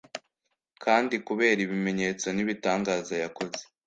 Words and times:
kandi 0.83 1.15
kubera 1.27 1.59
ibimenyetso 1.65 2.27
n’ibitangaza 2.31 3.13
yakoze, 3.23 3.61